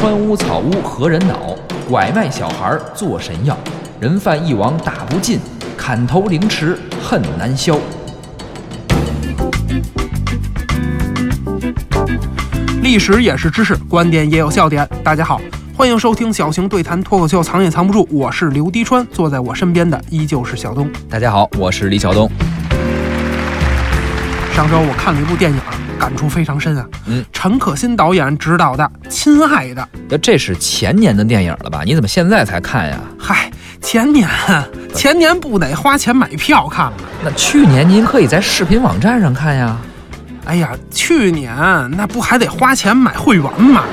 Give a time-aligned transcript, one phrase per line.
[0.00, 1.56] 川屋草屋何人恼？
[1.90, 3.58] 拐卖小孩做神药。
[3.98, 5.40] 人犯一网打不尽，
[5.76, 7.76] 砍头凌迟恨难消。
[12.80, 14.88] 历史也是知识，观点也有笑点。
[15.02, 15.40] 大家好，
[15.76, 18.06] 欢迎收听小型对谈脱口秀，藏也藏不住。
[18.08, 20.88] 我是刘迪川，坐在我身边的依旧是小东。
[21.10, 22.30] 大家好，我是李晓东。
[24.54, 25.58] 上周我看了一部电影，
[25.98, 26.86] 感触非常深啊。
[27.06, 29.82] 嗯，陈可辛导演执导的《亲爱的》。
[30.08, 31.82] 那这是前年的电影了吧？
[31.84, 32.98] 你怎么现在才看呀？
[33.18, 33.50] 嗨，
[33.80, 34.28] 前年，
[34.94, 36.98] 前年不得花钱买票看吗？
[37.24, 39.76] 那去年您可以在视频网站上看呀。
[40.44, 41.54] 哎呀，去年
[41.96, 43.84] 那不还得花钱买会员吗？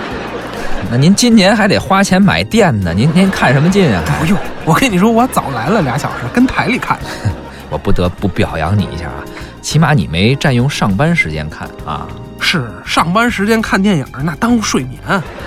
[0.89, 2.93] 那您今年还得花钱买电呢。
[2.95, 4.03] 您您看什么劲啊？
[4.19, 6.97] 不用，我跟你说，我早来了俩小时，跟台里看。
[7.71, 9.25] 我不得不表扬你一下啊，
[9.65, 12.05] 起码你没占用上班时间看啊。
[12.39, 15.01] 是上班时间看电影，那耽误睡眠。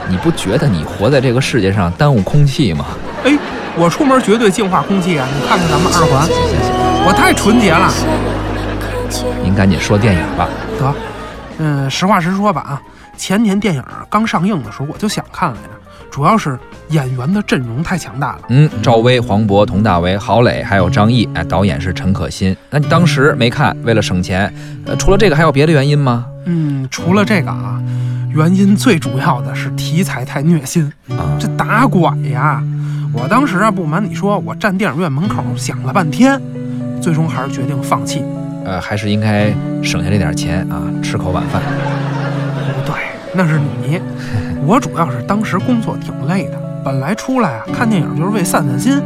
[0.08, 2.86] 你不觉得你活在这个世界上耽误空气吗？
[3.24, 3.38] 哎，
[3.76, 5.24] 我出门绝对净化空气啊！
[5.32, 6.26] 你看看咱们二环，
[7.06, 7.92] 我太纯洁了。
[9.44, 10.48] 您赶紧说电影吧。
[10.80, 10.94] 得，
[11.58, 12.82] 嗯，实话实说吧啊，
[13.16, 15.68] 前年电影刚上映的时候我就想看来着，
[16.10, 16.58] 主要是
[16.90, 18.42] 演员的阵容太强大了。
[18.48, 22.56] 嗯，赵薇、黄渤、佟大为、郝蕾，还有张译，哎，导演是陈可辛。
[22.70, 24.52] 那你当时没看，为了省钱，
[24.86, 26.26] 呃，除了这个还有别的原因吗？
[26.46, 27.80] 嗯，除了这个啊，
[28.34, 32.62] 原因最主要的是题材太虐心啊，这打拐呀！
[33.12, 36.40] 我当时啊，不瞒你说，我站电影院门口想了半天，
[37.00, 38.22] 最终还是决定放弃。
[38.64, 39.50] 呃，还是应该
[39.82, 41.62] 省下这点钱啊，吃口晚饭。
[43.34, 44.00] 那是你。
[44.66, 49.00] 我主要是当时工作挺累的，本来出来啊看电影就是为散散心。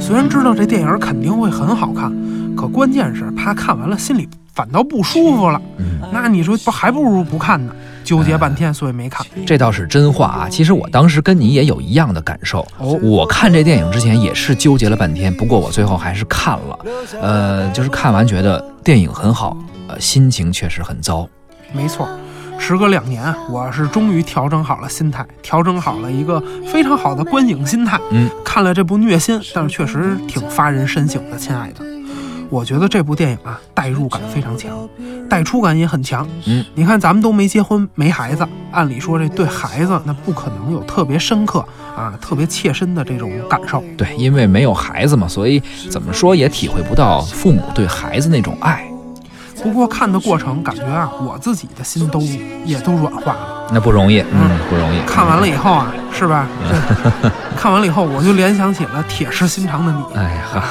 [0.00, 2.12] 虽然知道这电影肯定会很好看，
[2.56, 5.60] 可关键是怕看完了心里反倒不舒服了。
[5.78, 7.72] 嗯，那你说不还不如不看呢？
[8.02, 9.24] 纠结半天，所以没看。
[9.46, 10.48] 这倒是真话啊！
[10.50, 12.66] 其实我当时跟你也有一样的感受。
[12.78, 16.78] 哦，我看这电影之前也是纠结了半天，不过我最后还是看了。
[17.20, 19.56] 呃，就是看完觉得电影很好，
[19.86, 21.28] 呃，心情确实很糟。
[21.72, 22.08] 没错，
[22.62, 26.40] 时隔两年，我是终于调整好了心态，调整好了一个
[26.72, 28.00] 非常好的观影心态。
[28.12, 31.84] 嗯，看了这部虐心，但是确实挺发人深省的，亲爱的。
[32.48, 34.88] 我觉得这部电影啊，代入感非常强，
[35.28, 36.24] 带出感也很强。
[36.46, 43.82] 嗯，你看咱们都没结婚，没孩子，按理说这对孩子那不可能有特别深刻啊、特别切身的这种感受。
[43.96, 48.88] 对，因为没有孩子嘛，所以怎么说也体会不到父母对孩子那种爱。
[49.62, 52.20] 不过看的过程，感觉啊，我自己的心都
[52.64, 53.68] 也都软化了。
[53.72, 55.00] 那不容易，嗯，不容易。
[55.06, 56.46] 看完了以后啊，是吧？
[57.22, 60.18] 这看完了以后，我就联想起了铁石心肠的你。
[60.18, 60.62] 哎呀，好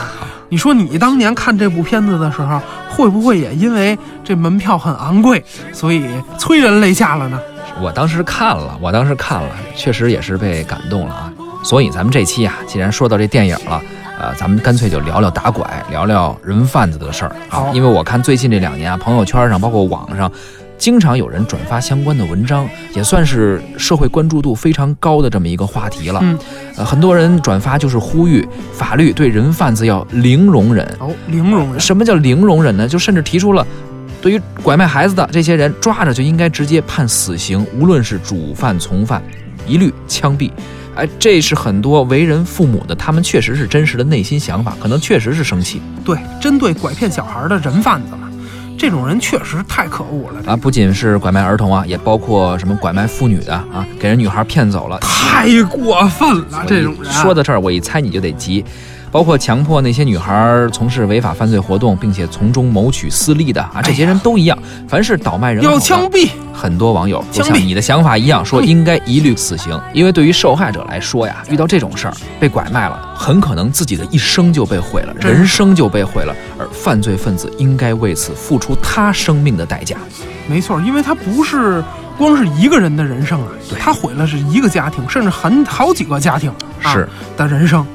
[0.50, 2.60] 你说你当年看这部片子的时候，
[2.90, 6.06] 会不会也因为这门票很昂贵，所以
[6.38, 7.40] 催人泪下了呢？
[7.80, 11.34] 我当时看了，我当时看了，确实也是被感动了啊。
[11.64, 13.82] 所以咱们这期啊，既然说到这电影了，
[14.22, 17.50] 呃，咱们干脆就聊聊打拐，聊聊人贩子的事儿啊。
[17.50, 20.32] 好因为我看最近这两年啊，朋友圈上包括网上，
[20.78, 26.20] 经常有人转发相关的文章，也算是社会关注度非常高的这么一个话题了。
[26.22, 26.38] 嗯，
[26.78, 30.86] 呃，很多人转发就是呼吁法律对人贩子要零容忍。
[31.00, 31.80] 哦，零容忍。
[31.80, 32.88] 什么叫零容忍呢？
[32.88, 33.66] 就甚至提出了，
[34.22, 39.20] 对于拐卖孩子的这些人，抓着就应该直接判死刑，无论是主犯从犯，
[39.66, 40.52] 一律枪毙。
[40.96, 48.30] 哎，这是很多为人父母的，他们确实是真实的内心想法，可能确实是生气对，针对拐骗小孩的人贩子嘛，
[48.78, 50.56] 这种人确实太可恶了，啊！
[50.56, 56.66] 不仅是拐卖儿童啊，也包括什么拐卖妇女的啊，给人女孩骗走了，太过分了。
[56.68, 58.66] 这种说到这儿，我一猜你就得急。
[59.12, 66.30] 包括强迫那些女孩从事违法犯罪活动，并且从中谋取私利的啊，这些人都一样，凡是倒卖人口的要枪毙。
[66.54, 69.78] 很多网友都枪毙像你的想法一样，说应该一律死刑。
[69.94, 79.98] 因为对于受害者来说呀，遇到这种事儿，被拐卖了，很可能自己的一生就被毁了，人生就被毁了，而犯罪分子应该为此付出他生命的代价。
[80.48, 81.84] 没错，因为他不是
[82.18, 83.48] 光是一个人的人生啊，
[83.78, 86.50] 他毁了是一个家庭，甚至很好几个家庭
[86.82, 87.86] 啊是的人生。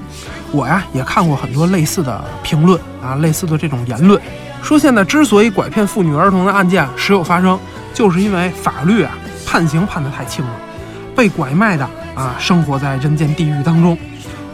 [0.57, 4.19] 我呀也看过很多类似的评论啊，类似的这种言论，
[4.63, 7.59] 说现在之所以拐骗妇女儿童的案件时有发生，
[7.93, 9.13] 就是因为法律啊
[9.47, 10.51] 判刑判得太轻了。
[11.15, 13.97] 被拐卖的啊，生活在人间地狱当中。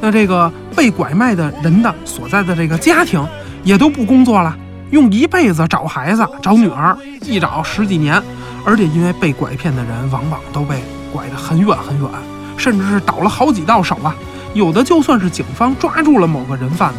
[0.00, 3.24] 那这个被拐卖的人的所在的这个家庭
[3.62, 4.56] 也都不工作了，
[4.90, 8.20] 用一辈子找孩子、找女儿，一找十几年，
[8.64, 10.82] 而且因为被拐骗的人往往都被
[11.12, 12.10] 拐得很远很远，
[12.56, 14.12] 甚至是倒了好几道手啊。
[14.54, 16.98] 有的就算是警方抓住了某个人贩子，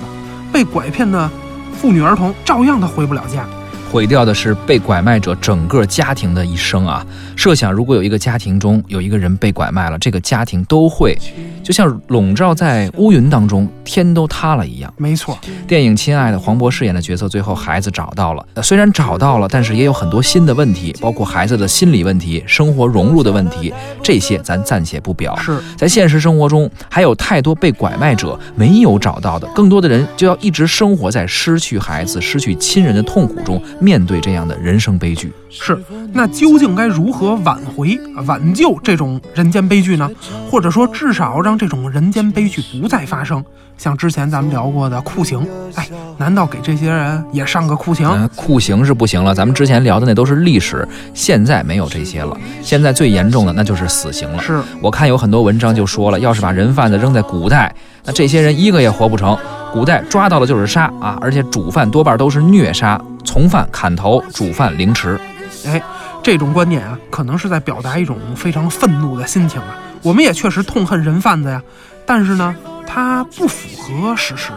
[0.52, 1.30] 被拐骗的
[1.74, 3.46] 妇女儿童照样他回不了家。
[3.94, 7.06] 毁掉的是被拐卖者整个家庭的一生啊！
[7.36, 11.16] 设想，如果有一个家庭中有一个人被拐卖了，这个家庭都会
[11.62, 14.92] 就像笼罩在乌云当中，天都塌了一样。
[14.98, 15.38] 没错，
[15.68, 25.38] 电影《亲爱的》，黄渤饰演的角色，最后孩子找到了，虽然找到了，但是也有很多新的问题，包括孩子的心理问题、生活融入的问题，这些咱暂且不表。
[25.38, 33.62] 是在现实生活中，还有太多被拐卖者没有找到的，更多的人就要一直生活在失去孩子、失去亲人的痛苦中。
[33.84, 35.78] 面对这样的人生悲剧，是
[36.14, 40.10] 那究竟该如何挽回、挽救这种人间悲剧呢？
[40.50, 43.44] 或者说，至少让这种人间悲剧不再发生？
[43.76, 45.46] 像之前咱们聊过的酷刑，
[45.76, 48.30] 哎，难道给这些人也上个酷刑？
[48.36, 52.38] 酷刑是不行了，咱们之前聊的那都是历史，现在没有这些了。
[52.62, 54.42] 现在最严重的那就是死刑了。
[54.42, 57.74] 是我看有很多文章就说了，要是把人贩子扔在古代，
[58.06, 59.38] 那这些人一个也活不成。
[59.74, 65.20] 古代抓到了就是杀啊，而且主犯多半都是虐杀，从犯砍头，主犯凌迟。
[65.66, 65.81] 哎，
[66.22, 69.80] 这种观点啊，可能是在表达一种非常愤怒的心情啊。
[70.02, 71.62] 我们也确实痛恨人贩子呀，
[72.06, 72.56] 但是呢，
[72.86, 74.52] 它不符合史实。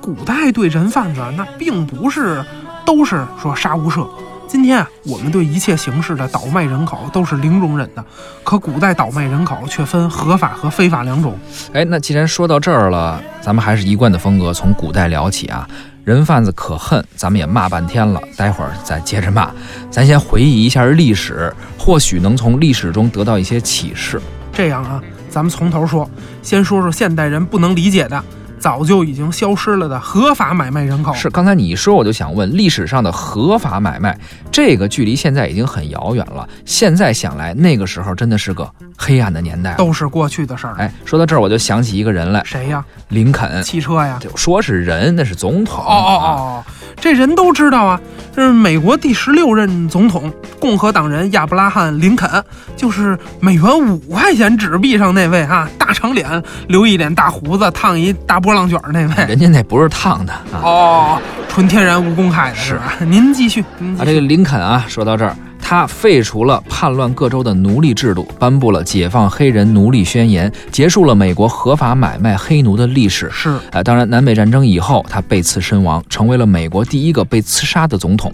[0.00, 2.42] 古代对人贩子那并不是
[2.86, 4.08] 都是说杀无赦。
[4.48, 8.04] 今天啊，我们对一切形式的倒卖人口都是零容忍的，
[8.42, 11.38] 可古代倒卖人口却分合法和非法两种。
[11.72, 15.68] 哎，那既然说到这儿了，咱们还是一贯的风格，从古代聊起啊。
[16.04, 19.50] 人贩子可恨，咱们也骂半天了，待会儿再接着骂。
[19.90, 24.20] 咱先回忆一下历史，或许能从历史中得到一些启示。
[24.52, 26.08] 这样啊，咱们从头说，
[26.42, 28.24] 先说说现代人不能理解的。
[28.60, 34.16] 早就已经消失了的合法买卖人口是刚才你一说，我就想问，历史上的合法买卖，
[34.52, 36.46] 这个距离现在已经很遥远了。
[36.66, 40.74] 现在想来，那个时候真的是个黑暗的年代，都是过去的事儿。
[40.76, 42.84] 哎，说到这儿，我就想起一个人来，谁呀？
[43.08, 43.62] 林肯。
[43.62, 44.18] 汽车呀？
[44.20, 45.82] 就说是人，那是总统。
[45.82, 46.64] 哦哦哦，
[47.00, 48.00] 这人都知道啊，
[48.36, 52.28] 这是美国第十六任总统，共和党人亚伯拉罕·林肯，
[52.76, 58.50] 就是美元五块钱纸币上那位啊，大长脸，留一脸大胡子，烫一大波。
[58.50, 60.58] 浪卷那位，人家那不是烫的啊！
[60.60, 62.94] 哦，纯天然无公害的是吧？
[62.98, 63.62] 您继续
[63.96, 73.30] 啊，这个林肯啊，说到这儿，他废除了叛乱各州的奴隶制度，颁布了解放黑人奴隶宣言，结束了美国合法买卖黑奴的历史。
[73.30, 78.32] 是啊，当然，南北战争以后，他被刺身亡，成为了美国第一个被刺杀的总统。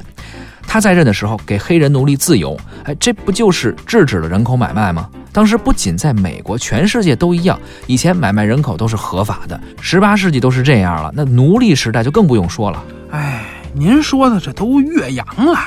[0.68, 5.08] 他在任的时候给黑人奴隶自由，哎，这不就是制止了人口买卖吗？
[5.30, 7.58] 当时不仅在美国，全世界都一样。
[7.86, 12.82] 以前买卖人口都是合法的，十八世纪都是这样了，那奴隶时代就更不用说了。
[13.10, 13.44] 哎，
[13.74, 15.58] 您说的这都岳阳了，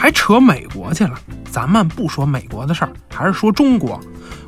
[0.00, 1.12] 还扯美国去了？
[1.50, 4.00] 咱们不说美国的事儿，还是说中国。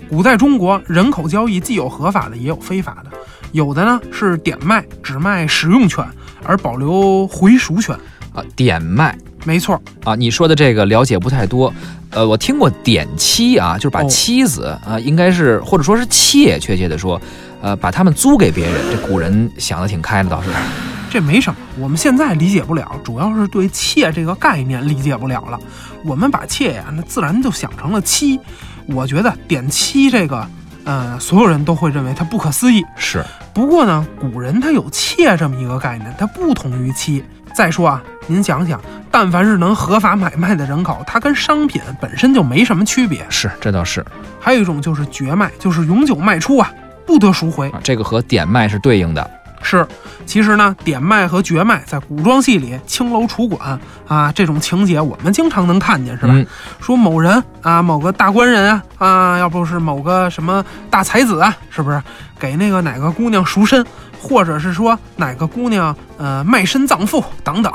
[0.08, 3.10] 古代中国人口交易既有合法的，也有非法的。
[3.52, 6.02] 有的呢是点卖，只卖使用权，
[6.42, 7.94] 而保留回赎权。
[8.32, 9.14] 啊，点卖，
[9.44, 10.14] 没错啊。
[10.14, 11.70] 你说的这个了解不太多。
[12.08, 17.20] 呃，我听过点妻啊，就是把妻子啊，应该是或者说是妾，确切的说，
[17.60, 18.74] 呃，把他们租给别人。
[18.90, 20.48] 这古人想的挺开的，倒是。
[21.12, 25.60] 这没什么，我们现在理解不了，主要是对妾这个概念理解不了了。
[26.06, 28.40] 我们把妾呀，那自然就想成了妻。
[28.86, 30.48] 我觉得点妻这个，
[30.84, 32.82] 呃，所有人都会认为它不可思议。
[32.96, 33.22] 是。
[33.52, 37.22] 不过呢，古人他有妾这么一个概念，它不同于妻。
[37.54, 43.26] 再说啊，您想想，但凡是能合法买卖的人口，它跟商品本身就没什么区别。
[43.28, 44.02] 是，这倒是。
[44.40, 46.72] 还有一种就是绝卖，就是永久卖出啊，
[47.06, 47.70] 不得赎回。
[47.82, 49.30] 这个和点卖是对应的。
[49.62, 49.86] 是，
[50.26, 56.34] 其实呢，点卖和绝卖在古装戏里，青楼楚馆啊，这种情节我们经常能看见，是吧？
[56.80, 62.02] 说某人啊，某个大官人啊，啊，要不是某个什么大才子啊，是不是
[62.38, 63.84] 给那个哪个姑娘赎身？
[64.20, 67.72] 或者是说哪个姑娘呃卖身葬父等等，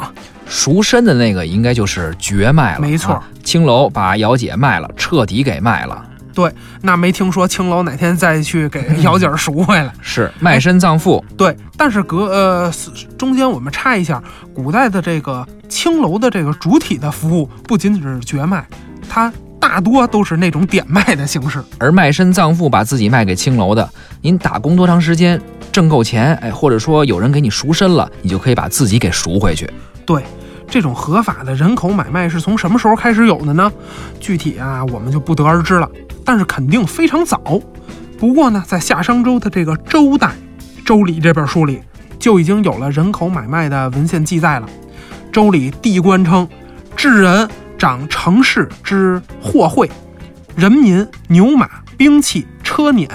[0.47, 2.79] 赎身的那个应该就是绝卖了。
[2.79, 6.05] 没错，青楼把姚姐卖了，彻底给卖了。
[6.37, 6.53] 对，
[6.83, 9.91] 那没听说青楼哪天再去给 姚姐赎回来。
[10.03, 11.25] 是卖身葬父。
[11.35, 12.71] 对，但是隔呃
[13.17, 14.21] 中间我们插一下，
[14.53, 18.63] 古代的这个青楼的这个主体的服务不仅仅是绝卖，
[19.09, 19.33] 它。
[19.59, 23.89] 大多都是那种点卖的形式，而卖身葬父把自己卖给青楼的，
[24.21, 25.41] 您打工多长时间
[25.71, 29.67] 挣够钱，哎，或者说有人给你赎身了，你就可以把自己给赎回去。
[30.05, 30.23] 对，
[30.69, 33.71] 这种合法的人口买卖是从什么时候开始有的呢？
[34.19, 35.89] 具体啊，我们就不得而知了。
[36.25, 37.41] 但是肯定非常早。
[38.19, 40.27] 不过呢，在夏商周的这个周代，
[40.85, 41.81] 《周礼》这本书里
[42.19, 44.67] 就已经有了人口买卖的文献记载了。
[45.31, 46.47] 《周礼》地官称
[46.97, 47.47] ：“智人
[47.77, 49.89] 掌城市之货会，
[50.55, 53.07] 人民、牛马、兵器、车辇、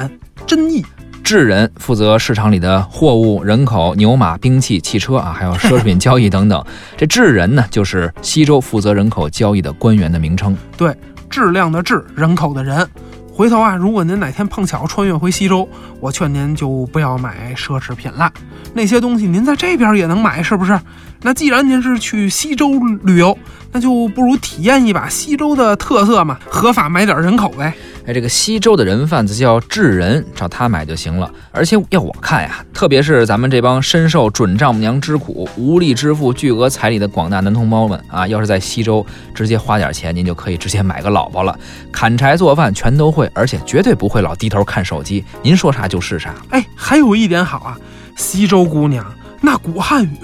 [0.46, 0.84] 珍异。”
[1.22, 6.62] 智人负责市场里的货物、人口、牛马、兵器、汽车啊，还有奢侈品交易等等。
[6.96, 10.56] 这智人呢，就是西周负责人口交易的官员的名称。
[10.76, 10.94] 对，
[11.30, 12.86] 质量的质，人口的人。
[13.34, 15.66] 回头啊，如果您哪天碰巧穿越回西周，
[16.00, 18.30] 我劝您就不要买奢侈品了，
[18.74, 20.78] 那些东西您在这边也能买，是不是？
[21.22, 22.72] 那既然您是去西周
[23.04, 23.36] 旅游，
[23.72, 27.72] 那就不如体验一把西周的特色嘛，合法买点人口呗。
[28.04, 31.32] 哎，这个西周的人贩子叫智人，找他买就行了。
[31.52, 41.56] 而且要我看呀，特别是咱们这帮深受准丈母娘之苦、无力支付巨额彩礼的广大男同胞们啊，要是在西周直接花点钱，您就可以直接买个老婆了，
[41.92, 45.24] 砍柴做饭全都会，而且绝对不会老低头看手机。
[45.40, 46.34] 您说啥就是啥。
[46.50, 47.78] 哎，还有一点好啊，
[48.16, 49.06] 西周姑娘。
[49.44, 50.18] 那古汉语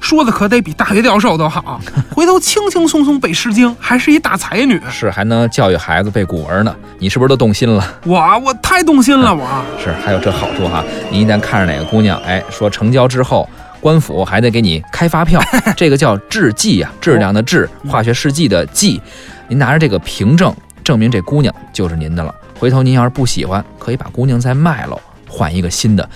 [0.00, 6.74] 说的可得比大学教授都好， 回头轻轻松松背《诗经》，还是一大才女，是还能教育孩子背古文呢。
[6.98, 8.00] 你是不是都动心了？
[8.04, 9.48] 我我太动心了，我
[9.82, 10.84] 是还有这好处哈。
[11.08, 13.48] 你一旦看着哪个姑娘，哎，说成交之后，
[13.80, 15.40] 官府还得给你开发票，
[15.76, 19.00] 这个叫制剂呀，质量的质，化学试剂的剂。
[19.46, 20.52] 您拿着这个凭证，
[20.82, 22.34] 证明这姑娘就是您的了。
[22.58, 26.08] 回头您要是不喜欢，可以把姑娘再卖了，换一个新的。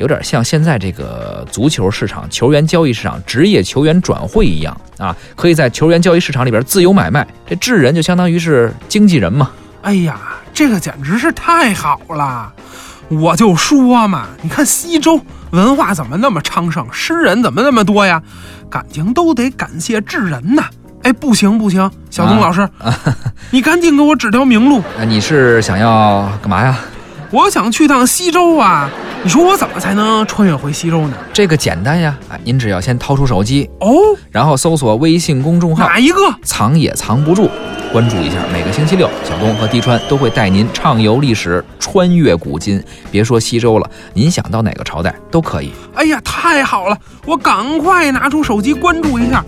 [0.00, 7.26] 有点像现在这个足球市场、球员交易市场、职业球员转会一样啊，可以在球员交易市场里边自由买卖。
[7.46, 9.50] 这智人就相当于是经纪人嘛。
[9.82, 10.18] 哎呀，
[10.54, 12.50] 这个简直是太好了！
[13.08, 18.22] 我就说嘛，你看西周文化怎么那么昌盛，诗人怎么那么多呀？
[18.70, 20.64] 感情都得感谢智人呐！
[21.02, 22.66] 哎，不行不行，小东老师，
[23.50, 24.82] 你赶紧给我指条明路。
[25.06, 26.78] 你是想要干嘛呀？
[27.32, 28.90] 我想去趟西周啊！
[29.22, 31.14] 你说我怎么才能穿越回西周呢？
[31.32, 32.18] 这个简单呀！
[32.28, 33.88] 哎，您只要先掏出手机哦，
[34.32, 36.16] 然后搜索微信公众号哪一个？
[36.42, 37.48] 藏也藏不住，
[37.92, 38.38] 关注一下。
[38.52, 42.82] 每个星期六，小东和滴川都会带您畅游历史，穿越古今。
[43.12, 45.70] 别说西周了，您想到哪个朝代都可以。
[45.94, 46.98] 哎呀，太好了！
[47.26, 49.44] 我赶快拿出手机关注一下。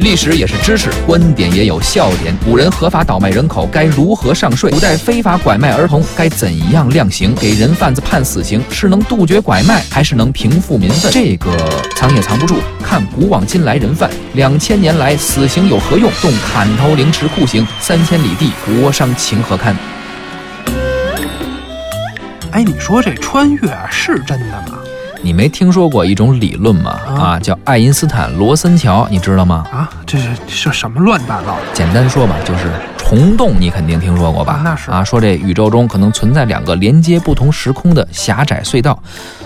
[0.00, 2.34] 历史也是知识，观点也有笑点。
[2.42, 4.70] 古人合法倒卖人口该如何上税？
[4.70, 7.34] 古代非法拐卖儿童该怎样量刑？
[7.34, 11.12] 给人贩子判死刑是能杜绝拐卖，还是能平复民愤？
[11.12, 11.54] 这个
[11.96, 12.56] 藏也藏不住。
[12.82, 16.10] 看古往今来人贩，两千年来死刑有何用？
[16.22, 19.76] 动砍头、凌迟、酷刑，三千里地国殇情何堪？
[22.52, 24.79] 哎，你说这穿越是真的吗？
[25.22, 26.98] 你没听说过一种理论吗？
[27.06, 29.66] 啊，叫爱因斯坦罗森桥，你知道吗？
[29.70, 31.56] 啊，这是是什么乱七八糟？
[31.74, 34.62] 简单说吧，就是虫洞，你肯定听说过吧？
[34.64, 39.00] 那是啊，说这宇宙中可能存在两个连接不同时空的狭窄隧道，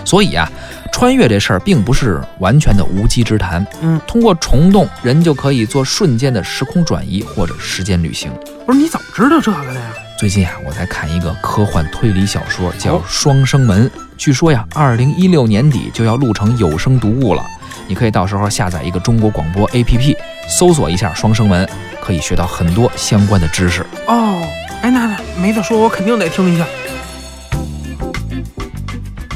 [0.05, 0.49] 所以啊，
[0.93, 3.65] 穿越这事儿并不是完全的无稽之谈。
[3.81, 8.31] 嗯，通过虫洞，人就可以做瞬间的时空转移或者时间旅行。
[8.65, 9.81] 不是你怎么知道这个的呀？
[10.17, 13.85] 最近啊，我在看一个科幻推理小说，叫《双生门》。
[14.17, 17.45] 据说呀，二零一六年底就要录成有声读物了。
[17.85, 20.15] 你可以到时候下载一个中国广播 APP，
[20.47, 21.65] 搜索一下《双生门》，
[22.01, 23.85] 可以学到很多相关的知识。
[24.07, 24.41] 哦，
[24.81, 26.65] 哎，那那没得说，我肯定得听一下。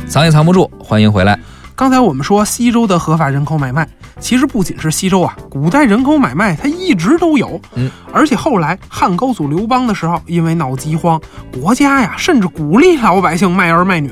[0.08, 1.38] 藏也藏不住，欢迎回来。
[1.80, 3.88] 刚才我们说西周的合法人口买卖。
[4.20, 7.58] 其实不仅是西周啊，古代人口买卖它一直都有。
[7.74, 11.18] 嗯，而且后来汉高祖刘邦的时候，因为闹饥荒，
[11.54, 14.12] 国家呀甚至鼓励老百姓卖儿卖女，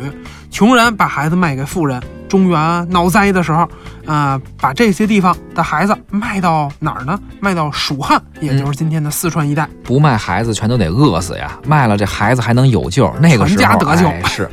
[0.50, 2.01] 穷人把孩子卖给富人。
[2.29, 3.67] 中原闹灾的时候，
[4.05, 7.19] 啊，把这些地方的孩子卖到哪儿呢？
[7.41, 9.67] 卖到蜀汉，也就是今天的四川一带。
[9.83, 13.13] 不卖孩子全都得饿死呀，卖了这孩子还能有救。
[13.19, 14.50] 那个时候，全家得救是，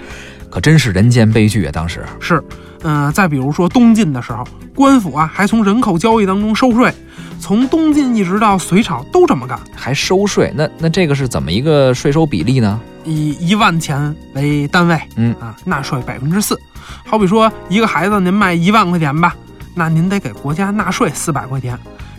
[0.54, 1.73] 可真是人间悲剧啊！
[1.73, 2.40] 当时是。
[2.84, 6.94] 嗯，再比如说东晋的时候，官府啊还从人口交易当中收税，
[7.40, 10.52] 从东晋一直到隋朝都这么干，还收税。
[10.54, 12.80] 那那这个是怎么一个税收比例呢？
[13.04, 16.56] 以一万钱为单位，嗯啊，纳税百分之四。
[17.04, 19.34] 好比说一个孩子您卖一万块钱吧，
[19.75, 21.76] 那您得给国家纳税四百块钱，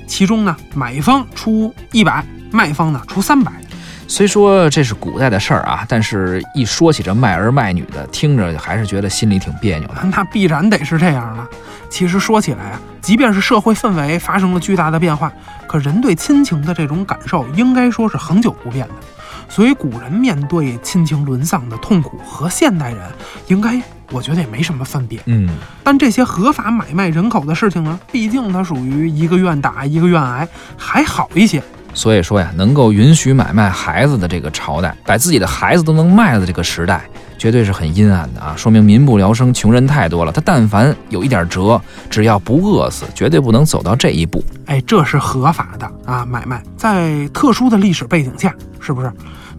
[0.07, 3.53] 其中呢买方出一百，卖方呢出三百。
[4.15, 9.95] 虽说这是古代的事儿啊，但是一说起这卖儿卖女的，听着还是觉得心里挺别扭的。
[10.05, 11.45] 那必然得是这样了。
[11.89, 15.29] 其实说起来啊，即便是社会氛围发生了巨大的变化，
[15.67, 18.93] 可人对亲情的这种感受应该说是恒久不变的。
[19.49, 22.99] 所以古人面对亲情沦丧的痛苦和现代人，
[23.47, 23.81] 应该
[24.13, 25.19] 我觉得也没什么分别。
[25.25, 25.49] 嗯，
[25.83, 31.61] 但这些合法买卖人口的事情呢，毕竟它属于一个愿打一个愿挨，还好一些。
[31.95, 37.01] 所以说呀，能够允许买卖孩子的这个朝代，把自己的孩子都能卖了的这个时代，
[37.37, 38.53] 绝对是很阴暗的啊！
[38.57, 40.31] 说明民不聊生，穷人太多了。
[40.31, 44.43] 他但凡有一点辙，只要不饿死，绝对不能走到这一步。
[44.65, 49.09] 哎，这是合法的啊，买卖在特殊的历史背景下，是不是？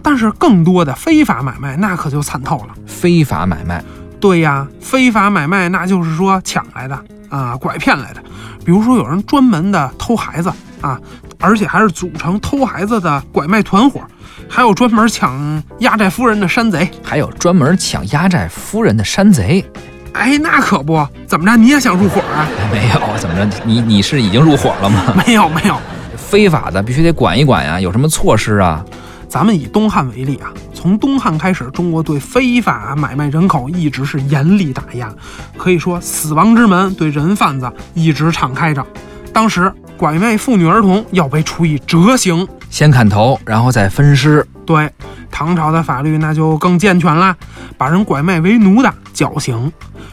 [0.03, 2.75] 但是更多的非法买卖，那可就惨透了。
[2.87, 3.83] 非法买卖，
[4.21, 8.23] 对呀，非法买卖那就是说抢来的啊，拐骗来的。
[8.63, 10.53] 比如说有人专门的偷孩子
[10.83, 11.01] 啊。
[11.39, 14.01] 而且还是组成偷孩子的拐卖团伙，
[14.49, 19.65] 还有专门抢压寨夫人的山贼，还有专门抢压寨夫人的山贼。
[20.13, 22.49] 哎，那可不，怎么着你也想入伙啊？
[22.73, 25.13] 没有，怎么着你你是已经入伙了吗？
[25.27, 25.79] 没有没有，
[26.17, 27.79] 非法的必须得管一管呀。
[27.79, 28.83] 有什么措施啊？
[29.29, 35.13] 咱们以东汉为例啊，从东汉开始，中国对非法买卖人口一直是严厉打压，
[35.59, 38.85] 可以说死亡之门对人贩子一直敞开着。
[39.33, 39.71] 当时。
[39.97, 44.47] 拐卖妇女儿童要被处以折刑，先砍头，然后再分尸。
[44.67, 44.91] 对，
[45.31, 47.35] 唐朝的法律那就更健全了，
[47.79, 49.73] 把人拐卖为奴的绞刑，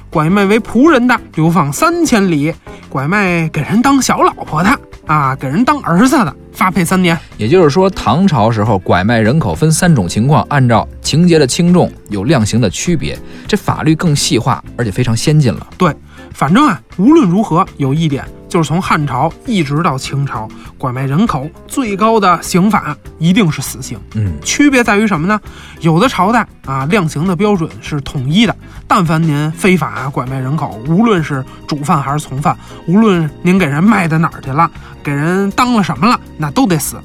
[0.09, 2.53] 拐卖为仆人的流放三千里，
[2.87, 7.17] 拐卖给人当小老婆的啊，给人当儿子的发配三年。
[7.35, 15.67] 也就是说，唐朝时候拐卖人口分三种情况，按照情节的轻重有量刑的区别，这法律更细化，而且非常先进了。
[15.77, 15.93] 对，
[16.31, 18.23] 反正啊，无论如何，有一点。
[18.53, 23.99] 就是从汉朝一直到清朝，拐卖人口最高的刑法一定是死刑。
[24.13, 25.41] 嗯，区别在于什么呢？
[25.79, 28.55] 有的朝代啊，量刑的标准是统一的。
[28.87, 32.55] 但凡您非法拐卖人口，无论是主犯还是从犯，
[32.85, 34.69] 无论您给人卖到哪儿去了，
[35.01, 36.97] 给人当了什么了，那都得死。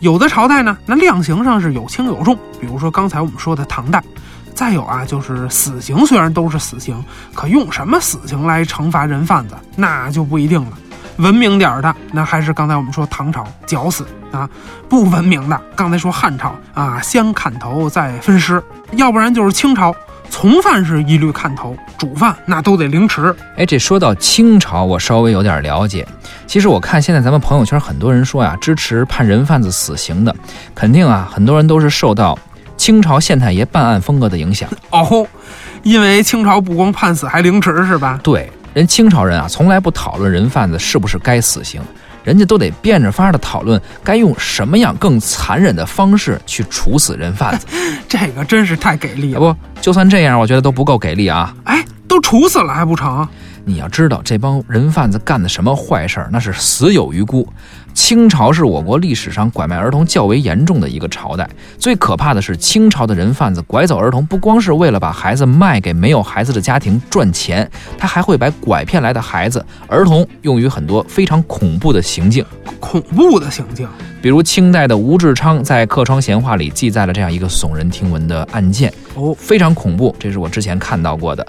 [0.00, 2.36] 有的朝代呢，那量刑上是有轻有重。
[2.60, 4.02] 比如说刚才我们说的唐代。
[4.54, 7.02] 再有啊，就是死刑，虽然都是死刑，
[7.34, 10.70] 可用什么死刑来惩罚人贩子，那就不一定了。
[11.16, 14.48] 文明点儿的，那还是刚才我们说唐朝绞死啊；
[14.88, 18.60] 不文明的，刚才说汉朝啊，先砍头再分尸；
[18.92, 19.94] 要不然就是清朝，
[20.28, 23.34] 从犯是一律砍头，主犯那都得凌迟。
[23.56, 26.06] 哎，这说到清朝，我稍微有点了解。
[26.46, 30.34] 其实我看现在咱们朋友圈很多人说呀，支持判人贩子死刑的，
[30.74, 32.36] 肯定啊，很多人都是受到。
[32.84, 35.26] 清朝县太爷办案风格的影响 哦，
[35.84, 38.20] 因为清朝不光判死还凌迟是吧？
[38.22, 41.80] 对，人清朝人啊，从来不讨论人贩子是不是该死刑，
[42.24, 47.66] 人家都得变着法的讨论该用什么样更残忍的方式去处死人贩子。
[48.06, 49.40] 这个真是太给力了！
[49.40, 51.54] 不，就算这样，我觉得都不够给力啊！
[51.64, 53.26] 哎，都处死了还不成？
[53.66, 57.48] 你要知道，这帮人贩子干的什么坏事儿，那是死有余辜。
[57.94, 61.48] 清朝是我国历史上拐卖儿童较为严重的一个朝代。
[61.78, 72.44] 最可怕的是，清朝的人贩子拐走儿童，不光是为了把孩子卖给没有孩子的家庭赚钱，他还会把拐骗来的孩子、儿童用于很多非常恐怖的行径。
[72.80, 73.88] 恐怖的行径，
[74.20, 80.14] 比如清代的吴志昌在《客窗闲话》里记载了这样一个耸人听闻的案件，哦，非常恐怖。
[80.18, 81.46] 这是我之前看到过的。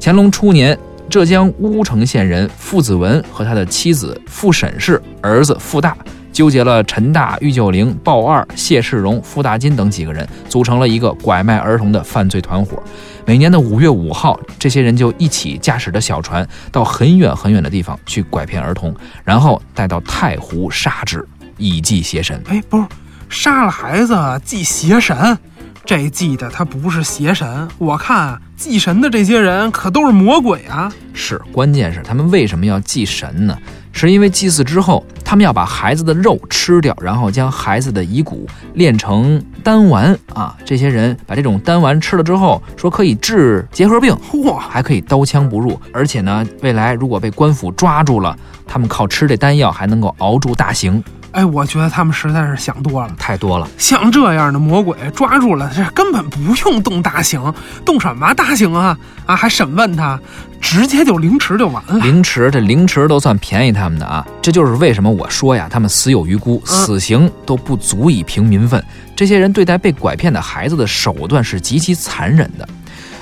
[0.00, 0.76] 乾隆初年。
[1.12, 5.94] 浙江乌城县人傅子文和他的妻子傅沈氏、儿子傅大，
[6.32, 12.82] 纠结了陈大、玉九龄、鲍二、谢世荣、傅大金等几个人，组成了一个拐卖儿童的犯罪团伙。
[13.26, 21.22] 每年的五月五号，这些人就一起驾驶着小船，到很远很远的地方去拐骗儿童，然后带到太湖杀之，
[21.58, 22.42] 以祭邪神。
[22.46, 22.86] 哎，不是，
[23.28, 25.38] 杀了孩子祭邪神。
[25.84, 30.90] 这祭的他不是邪神，我看祭神的这些人可都是魔鬼啊！
[31.12, 33.58] 是，关键是他们为什么要祭神呢？
[33.92, 40.56] 是因为祭祀之后，他们要把孩子的肉吃掉，然后将孩子的遗骨炼成丹丸啊！
[40.64, 48.34] 这些人把这种丹丸吃了之后，说可以治结核病，嚯，还可以刀枪不入，而且呢，未来如果被官府抓住了，
[48.66, 51.02] 他们靠吃这丹药还能够熬住大刑。
[51.32, 53.66] 哎，我觉得他们实在是想多了，太多了。
[53.78, 57.40] 像这样的魔鬼抓住了，这根本不用动大刑，
[57.86, 58.96] 动什么大刑啊？
[59.24, 60.20] 啊，还审问他，
[60.60, 61.98] 直接就凌迟就完了。
[62.00, 64.26] 凌迟，这凌迟都算便宜他们的啊！
[64.42, 68.84] 这就是为什么我说呀，他们死有余辜，死刑都不足以平民愤。
[69.16, 72.68] 这些人对待被拐骗的孩子的手段是极其残忍的。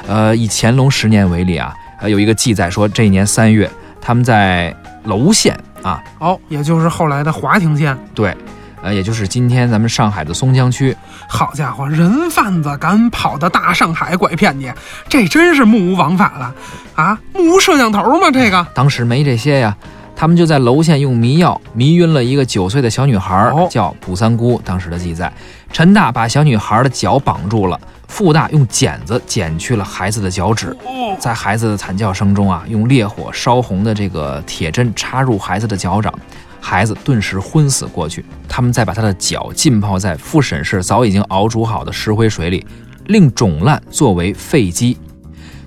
[0.08, 3.70] 呃，以乾隆十年为例啊，呃，有一个记载说，这一年三月，
[4.00, 5.56] 他们在娄县。
[5.82, 8.36] 啊，哦，也就是后来的华亭县，对，
[8.82, 10.96] 呃，也就是今天咱们上海的松江区。
[11.28, 14.70] 好家伙，人贩子敢跑到大上海拐骗你，
[15.08, 16.54] 这真是目无王法了
[16.94, 17.18] 啊！
[17.32, 18.30] 目无摄像头吗？
[18.32, 19.76] 这个当时没这些呀，
[20.16, 24.60] 他们就在楼县用迷药迷晕了一个九岁的小女孩，叫卜三姑。
[24.64, 25.32] 当时的记载，
[25.72, 27.80] 陈大把小女孩的脚绑住了。
[28.10, 30.76] 傅大用剪子剪去了孩子的脚趾，
[31.18, 36.12] 在孩子的惨叫声中啊，用烈火烧红的这个铁针插入孩子的脚掌，
[36.60, 38.24] 孩子顿时昏死过去。
[38.48, 42.66] 他们再把他的脚浸泡在傅沈氏早已经熬煮好的石灰水里，
[43.06, 44.98] 令肿烂作为废鸡。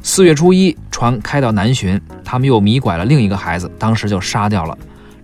[0.03, 4.77] 四月初一，船开到南浔，他们又迷拐了另一个孩子，当时就杀掉了，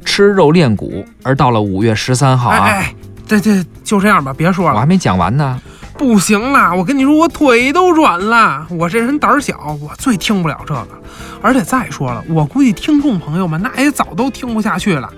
[0.06, 1.06] 吃肉练骨。
[1.22, 2.96] 而到了五月十三号啊，哎哎，
[3.28, 5.62] 这这就这样吧，别说了，我还没讲完呢。
[6.00, 6.74] 不行啦！
[6.74, 8.66] 我跟你说，我腿都软了。
[8.70, 10.88] 我这人胆儿小，我最听不了这个。
[11.42, 15.12] 而且再说了，我估计听众朋友们那也早都听不下去了。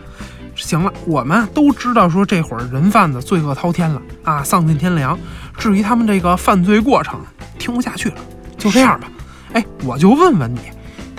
[0.56, 5.16] 行了，我们都知道说这会儿人贩子罪恶滔天了啊，丧尽天良。
[5.56, 7.20] 至于他们这个犯罪过程，
[7.60, 8.16] 听不下去了，
[8.58, 9.08] 就这样吧。
[9.54, 10.62] 哎，我就问问你，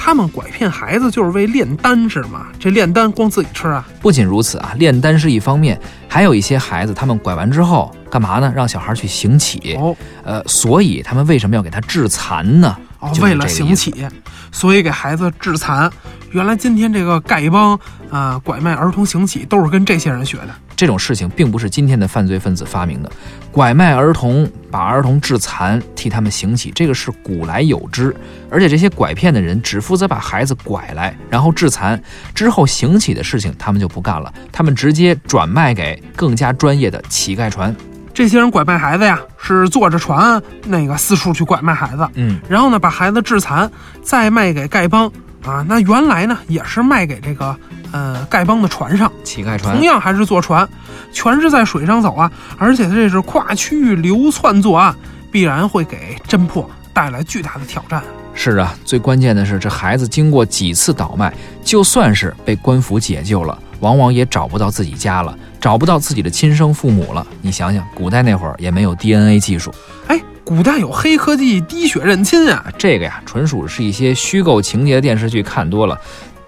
[0.04, 2.48] 他们拐骗孩子就是为炼丹是吗？
[2.58, 3.86] 这炼丹光自己吃啊？
[4.00, 8.52] 不仅如此啊，炼丹是一方面，还有一些孩子他们拐完之后干嘛呢？
[8.52, 9.76] 让小孩去行乞。
[9.78, 12.76] 哦呃，所以他们为什么要给他致残呢？
[12.98, 14.04] 哦就，为了行乞，
[14.50, 15.88] 所以给孩子致残。
[16.32, 17.78] 原来今天这个丐帮
[18.10, 20.48] 啊、拐卖儿童行乞都是跟这些人学的。
[20.74, 23.12] 这种事情并不是今天的犯罪分子发明的，
[23.50, 28.14] 拐卖儿童、把儿童致残、替他们行乞，这个是古来有之。
[28.50, 32.02] 而且这些拐骗的人只负责把孩子拐来，然后致残，
[32.34, 37.74] 之后行乞的事情他们就不干了，他们直接转卖给更加专业的乞丐船。
[38.14, 43.70] 这些人拐卖孩子呀，是坐着船那个四处去拐卖孩子，嗯，然后呢把孩子致残，
[44.02, 45.10] 再卖给丐帮
[45.44, 45.64] 啊。
[45.68, 47.56] 那原来呢也是卖给这个
[47.92, 50.68] 呃丐帮的船上，乞丐船同样还是坐船，
[51.12, 54.94] 全是在水上走啊，而且这是跨区域流窜作案，
[55.30, 58.02] 必然会给侦破带来巨大的挑战。
[58.34, 67.26] 是啊，最关键的是，这孩子经过几次倒卖，就算是被官府解救了，往往也找不到自己家了，找不到自己的亲生父母了。
[67.42, 69.70] 你想想，古代那会儿也没有 DNA 技术，
[70.06, 75.98] 哎，古代有黑科技滴血认亲啊，这个呀，纯属是一些虚构情节的电视剧看多了。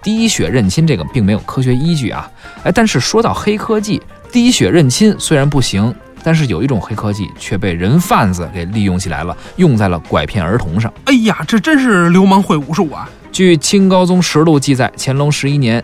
[0.03, 2.29] 滴血认亲这个并没有科学依据啊。
[2.63, 10.93] 哎，但是说到黑科技，滴血认亲虽然不行，但是有一种黑科技却被人贩子给利用起来了，用在了拐骗儿童上。
[11.05, 13.09] 哎呀，这真是流氓会武术啊！
[13.31, 15.83] 据《清高宗实录》记载，乾隆十一年，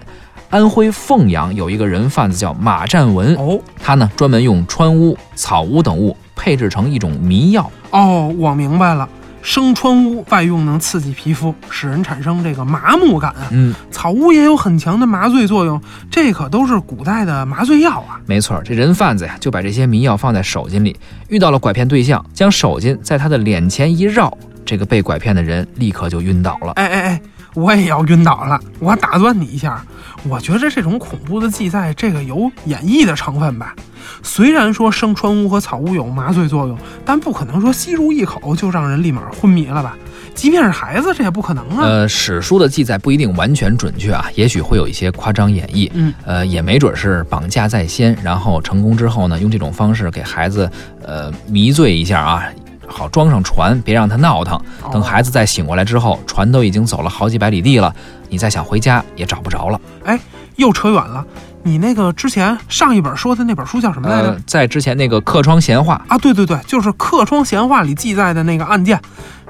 [0.51, 9.07] 安徽凤阳有一个人贩子叫马占文，哦他呢专门用川乌、草乌等物配制成一种迷药，哦，我明白了。
[9.41, 13.47] 生川乌外用能刺激皮肤，使人产生这个麻木感啊。
[13.51, 18.19] 嗯，草乌也有很强的麻醉作用，这可都是古代的麻醉药啊。
[18.27, 20.95] 没错，这人贩子呀就把这些迷药放在手巾里，
[21.29, 26.73] 遇到了拐骗对象，将手巾在他的脸前一绕，这个被拐骗的人立刻就晕倒了。
[26.73, 27.21] 哎哎哎，
[27.53, 28.59] 我也要晕倒了。
[28.79, 29.83] 我打断你一下，
[30.23, 33.75] 我觉得这种恐怖的记载，这个有演绎的成分吧。
[34.23, 39.95] 虽然说生川乌和草乌有麻醉作用，但不可能说吸入一口就让人立马昏迷了吧？
[40.33, 41.83] 即便是孩子，这也不可能啊。
[41.83, 45.89] 呃，史书的记载不一定完全准确啊，也许会有一些夸张演绎。
[45.93, 50.69] 嗯，呃，也没准是绑架在先，然后成功之后呢，用这种方式给孩子
[51.03, 52.43] 呃迷醉一下啊，
[52.91, 54.59] 好装上船，别让他闹腾。
[54.91, 57.93] 等孩子再醒过来之后，船都已经走了好几百里地了，
[58.29, 59.79] 你再想回家也找不着了。
[60.03, 60.19] 哎，
[60.57, 61.25] 又扯远了。
[61.63, 64.29] 你那个之前上一本说的那本书叫什么来着？
[64.29, 68.99] 呃，在之前那个客窗闲话，啊，对对对，就是《客窗闲话》里记载的那个案件，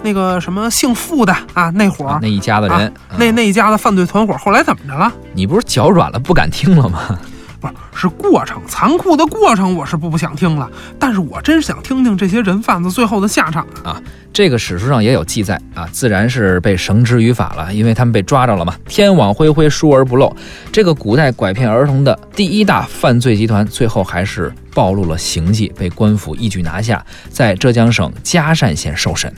[0.03, 5.09] 那个什么姓傅的啊，那伙儿、那一家子人，啊那嗯那一家的犯罪团伙，后来怎么着了？
[5.33, 7.17] 你不是脚软了不敢听了吗？
[7.61, 10.69] 不是，是过程，残酷的过程，我是不不想听了。
[10.99, 14.01] 但是我真想听听这些人贩子最后的下场啊！
[14.33, 18.73] 这个史书上也有记载啊，自然是被绳之于法了，因为他们被抓着了嘛。
[18.87, 20.35] 天网恢恢，疏而不漏。
[20.71, 29.31] 这个古代拐骗儿童的第一大犯罪集团，最后还是暴露了行迹，被官府一举拿下，在浙江省嘉善县受审。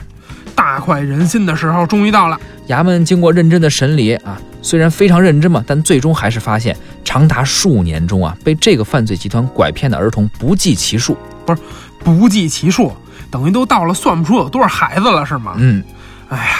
[0.54, 2.40] 大快人心的时候终于到了。
[2.68, 11.16] 衙门经过认真的审理啊，虽然非常认真嘛，但最终还是发现，长达数年中啊，被这个犯罪集团拐骗的儿童不计其数。
[11.44, 11.60] 不是
[11.98, 12.90] 不计其数，
[13.30, 15.54] 等于都到了算不出有多少孩子了，是吗？
[15.58, 15.84] 嗯，
[16.28, 16.56] 哎呀，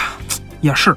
[0.61, 0.95] 也是。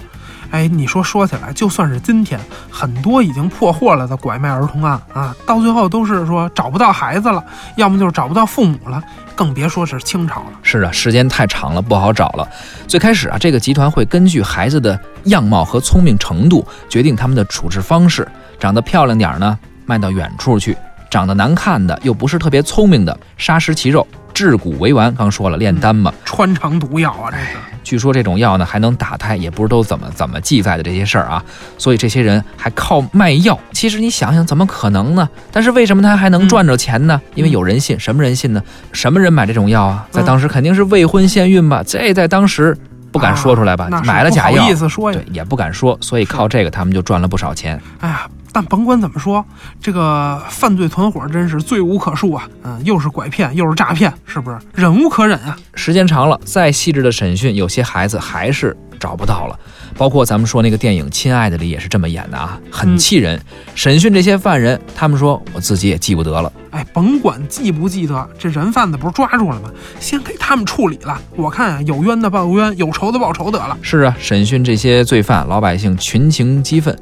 [0.50, 2.40] 哎，你说说起来，就算是今天，
[2.70, 7.44] 很多已经破获了的拐卖儿童案啊，到最后都是说找不到孩子了，
[7.76, 9.02] 要么就是找不到父母了，
[9.38, 10.50] 更别说是清朝了。
[10.64, 12.48] 是啊，时间太长了，不好找了。
[12.88, 18.26] 最开始啊，这个集团会根据孩子的样貌和聪明程度决定他们的处置方式。
[18.58, 20.74] 长得漂亮点儿呢，卖到远处去；
[21.08, 25.14] 长得难看的又不是特别聪明的，杀食其肉，治骨为丸。
[25.14, 27.44] 刚说了炼丹嘛，穿肠毒药啊，这是。
[27.88, 31.42] 据说这种药呢还能打胎，也不知都怎么怎么记载的这些事儿啊。
[31.78, 33.58] 所以这些人还靠卖药。
[33.72, 35.26] 其实你想想，怎么可能呢？
[35.50, 37.18] 但是为什么他还能赚着钱呢？
[37.34, 38.62] 因为有人信，什么人信呢？
[38.92, 40.06] 什么人买这种药啊？
[40.10, 41.82] 在当时肯定是未婚先孕吧？
[41.82, 42.76] 这在当时
[43.10, 45.34] 不敢说出来吧，买了假药意，思说呀对，。
[45.34, 47.80] 也不敢说，所以靠这个他们就赚了不少钱。
[48.00, 49.44] 哎呀，但甭管怎么说，
[49.80, 52.48] 这个犯罪团伙真是罪无可恕啊！
[52.62, 55.56] 嗯，又是拐骗，又是诈骗，是不是忍无可忍啊？
[55.74, 59.58] 时间长了，再细致的审讯，有些孩子还是找不到了。
[59.96, 63.40] 包括咱们说那个电影《亲爱的》里也是这么演的啊，很气人。
[63.74, 66.52] 审讯这些犯人，他们说我自己也记不得了。
[66.70, 69.70] 哎，甭管记不记得，这人贩子不是抓住了吗？
[69.98, 71.20] 先给他们处理了。
[71.34, 73.76] 我看啊，有冤的报冤，有仇的报仇得了。
[73.82, 76.96] 是啊，审讯这些罪犯，老百姓群情激愤，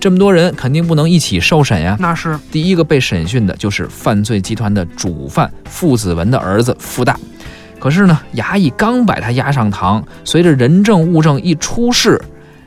[0.00, 1.96] 这么多人肯定不能一起受审呀。
[1.98, 7.18] 那是第一个被审讯的就是犯罪集团的主犯傅子文的儿子傅大。
[7.78, 12.20] 可是呢，衙役刚把他押上堂，随着人证物证一出示，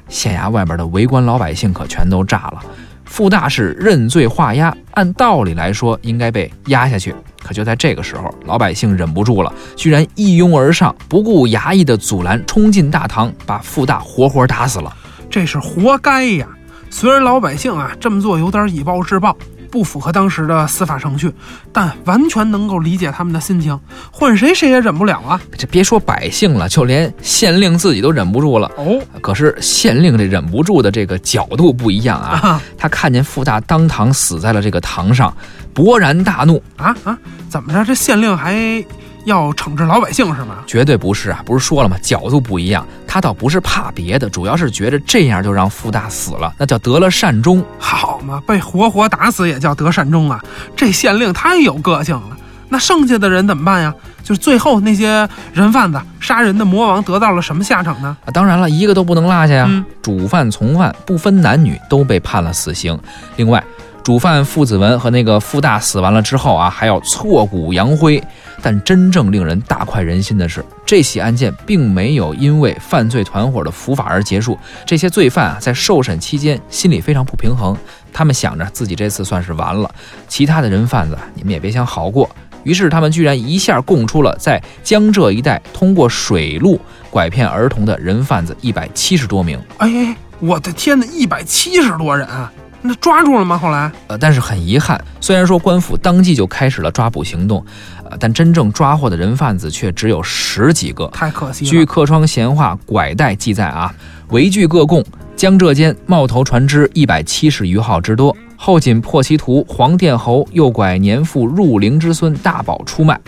[0.09, 2.63] 县衙外边的围观老百姓可全都炸了。
[3.05, 7.15] 傅大是认罪画押，按道理来说应该被压下去。
[7.41, 14.93] 可就在这个时候，老百姓忍不住了，居然一拥而上，不顾衙役的阻拦，冲进大堂，把傅大活活打死了。
[15.29, 16.47] 这是活该呀！
[16.89, 19.35] 虽然老百姓啊这么做有点以暴制暴，
[19.69, 21.31] 不符合当时的司法程序，
[21.71, 23.77] 但完全能够理解他们的心情。
[24.11, 25.39] 换谁谁也忍不了啊！
[25.57, 28.71] 这别说百姓了，就连县令自己都忍不住了。
[28.77, 35.35] 哦可是县令这忍不住的这个角度不一样啊，啊他看见傅大当堂死在了这个堂上，
[35.75, 36.61] 勃然大怒。
[36.77, 37.17] 啊啊！
[37.49, 37.85] 怎么着？
[37.85, 38.83] 这县令还
[39.27, 40.59] 要惩治老百姓是吗？
[40.65, 41.97] 绝对不是啊，不是说了吗？
[42.01, 47.61] 角度不一样，他倒不是怕别的，主要是觉着这样就让傅大死了，那叫得了善终。
[47.77, 50.41] 好嘛，被活活打死也叫得善终啊！
[50.77, 52.37] 这县令太有个性了。
[52.69, 53.93] 那剩下的人怎么办呀？
[54.23, 58.15] 就是最后那些人贩子、杀人的魔王得到了什么下场呢？
[58.25, 59.65] 啊，当然了，一个都不能落下呀。
[59.67, 62.97] 嗯主犯、从犯不分男女都被判了死刑。
[63.35, 63.61] 另外，
[64.07, 68.23] 主犯傅子文和那个傅大死完了之后啊，还要挫骨扬灰。
[68.61, 74.57] 但真正令人大快人心的是，这起案件并没有因为犯罪团伙的伏法而结束。
[74.85, 77.75] 这些罪犯啊，在受审期间心里非常不平衡，
[78.13, 79.93] 他们想着自己这次算是完了，
[80.29, 82.29] 其他的人贩子你们也别想好过。
[82.63, 86.79] 于是他们居然一下供出了在江浙一带通过水路
[87.11, 89.61] 拐骗儿童的人贩子一百七十多名。
[89.79, 92.49] 哎，我的天哪，一百七十多人啊！
[92.87, 93.57] 那抓住了吗？
[93.57, 97.63] 后来呃，但是很遗憾，虽然说官府当即就开始了抓捕行动，
[98.09, 101.05] 呃，但真正抓获的人贩子却只有十几个。
[101.07, 101.85] 太可惜了据。
[101.85, 103.93] 客窗闲话拐带记载啊，
[104.29, 105.03] 围据各供，
[105.35, 108.35] 江浙间冒头船只一百七十余号之多。
[108.55, 113.19] 后仅破其图黄殿侯诱拐年富入陵之孙大宝出卖，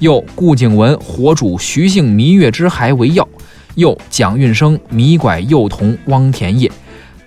[0.00, 3.26] 又顾景文火煮徐姓弥月之孩为药，
[3.76, 6.70] 又蒋运生迷拐幼童汪田业，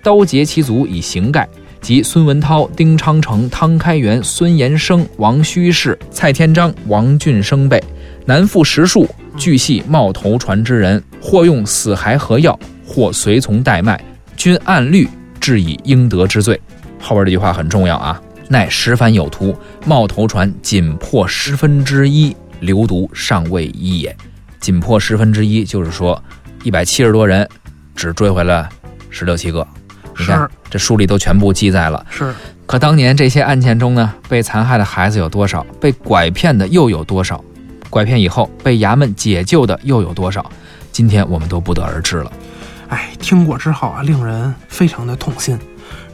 [0.02, 1.48] 刀截其足以行盖。
[1.80, 7.82] 及孙文涛、丁昌成、汤开元、孙延生、王虚士、蔡天章、王俊生辈，
[8.26, 14.02] 南赴十数，俱系冒头船之人，或用死孩合药，或随从代卖，
[14.36, 15.08] 均按律
[15.40, 16.60] 治以应得之罪。
[17.00, 24.14] 后边这句话很重要啊，乃十番有图，冒头船仅破十分之一，流毒尚未一也。
[24.58, 26.20] 仅破十分之一，就是说
[26.64, 27.48] 一百七十多人，
[27.94, 28.68] 只追回了
[29.08, 29.66] 十六七个。
[30.18, 32.04] 你看是，这书里都全部记载了。
[32.10, 32.34] 是，
[32.66, 35.64] 可当年这些案件中呢，被残害的孩子有多少？
[35.80, 37.42] 被拐骗的又有多少？
[37.88, 40.44] 拐骗以后被衙门解救的又有多少？
[40.92, 42.32] 今天我们都不得而知了。
[42.88, 45.58] 哎，听过之后啊，令人非常的痛心。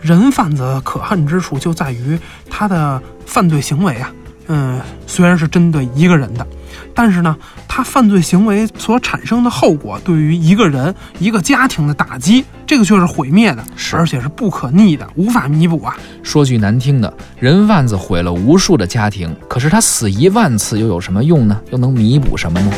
[0.00, 2.18] 人贩子可恨之处就在于
[2.50, 4.12] 他的犯罪行为啊，
[4.48, 6.46] 嗯，虽然是针对一个人的，
[6.94, 7.36] 但是呢，
[7.68, 15.96] 他犯罪行为所产生的后果对于一个人、一个家庭的打击，这个却是毁灭的，是而且是不可逆的，无法弥补啊。
[16.22, 21.60] 说句难听的，人贩子毁了无数的家庭，可是他死一万次又有什么用呢？
[21.70, 22.72] 又能弥补什么呢？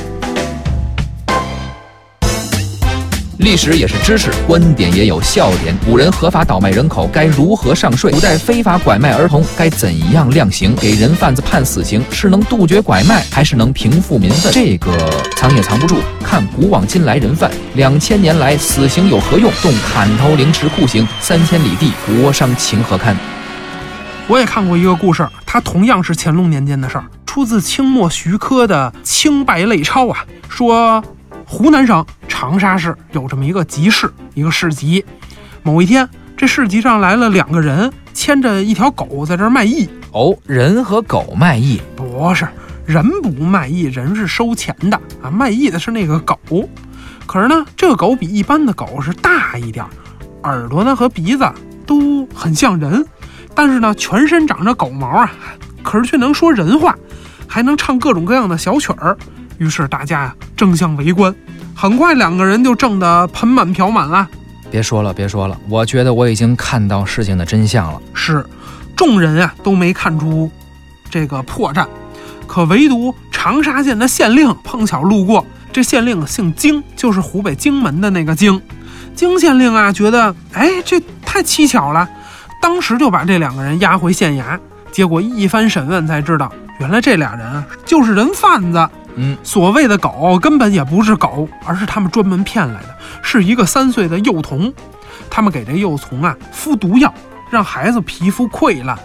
[3.39, 5.77] 历史也是知识，观点也有笑点。
[5.85, 8.11] 古人合法倒卖人口该如何上税？
[8.11, 10.75] 古代非法拐卖儿童该怎样量刑？
[10.77, 14.51] 给人贩子判死刑是能杜绝拐卖，还是能平复民愤？
[14.53, 15.97] 这个藏也藏不住。
[16.23, 19.53] 看古往今来人贩，两千年来死刑有何用？
[19.63, 23.15] 动砍头、凌迟、酷刑，三千里地，国伤情何堪？
[24.29, 31.03] 我也看过一个故事，它同样是乾隆年间的事儿，出自清末徐科的《清败类钞》啊，说
[31.45, 32.05] 湖南省
[32.39, 35.03] 长沙市有这么一个集市，一个市集。
[35.63, 39.89] 某一天，这市集上来了两个人，牵着一条狗在这儿卖艺。
[40.13, 42.47] 哦，人和狗卖艺，不是，
[42.85, 46.39] 人不卖艺，人是收钱的啊，卖艺的是那个狗。
[47.25, 49.91] 可是呢，这个狗比一般的狗是大一点儿，
[50.43, 51.51] 耳朵呢和鼻子
[51.87, 53.03] 都很像人，
[53.55, 55.33] 但是呢，全身长着狗毛啊，
[55.83, 56.95] 可是却能说人话，
[57.49, 59.17] 还能唱各种各样的小曲儿。
[59.57, 61.35] 于是大家呀争相围观。
[61.79, 64.27] 很快两个人就挣得盆满瓢满了。
[64.71, 68.01] 别说了，别说了，我觉得我已经看到事情的真相了。
[68.15, 68.45] 是，
[68.97, 70.51] 众人啊都没看出
[71.11, 71.87] 这个破绽，
[72.47, 75.45] 可唯独长沙县的县令碰巧路过。
[75.71, 78.59] 这县令姓荆，就是湖北荆门的那个荆。
[79.15, 82.09] 荆县令啊觉得，哎，这太蹊跷了，
[82.63, 84.59] 当时就把这两个人押回县衙。
[84.91, 88.89] 结果一番审问才知道，原来这俩人啊就是人贩子。
[89.17, 94.73] 嗯，所谓的狗根本也不是狗，而是他们专门骗来的，是一个三岁的幼童。
[95.29, 97.13] 他们给这幼童啊敷毒药，
[97.51, 98.97] 让孩子皮肤溃烂，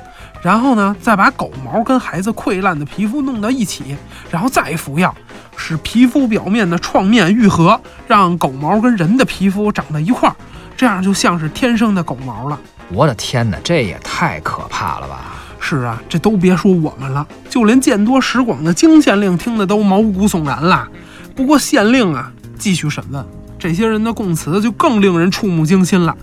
[0.41, 3.95] 然后呢再把狗毛跟孩子溃烂的皮肤弄到一起，
[4.29, 5.15] 然后再服药，
[5.55, 10.35] 使皮肤表面的创面愈合，让狗毛跟人的皮肤长在一块儿，
[10.77, 12.59] 这样就像是天生的狗毛了。
[12.89, 15.40] 我的天哪，这也太可怕了吧！
[15.63, 20.89] 是啊，这都别说我们了，就连见多识广的京县令听得都毛骨悚然了。
[21.35, 23.25] 不过县令啊，继续审问
[23.57, 26.17] 这些人的供词，就更令人触目惊心了。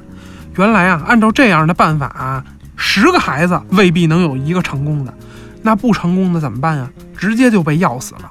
[0.57, 2.45] 原来啊，按照这样的办法啊，
[2.77, 5.15] 十个孩子未必能有一个成功的，
[5.63, 6.91] 那不成功的怎么办呀？
[7.17, 8.31] 直接就被药死了。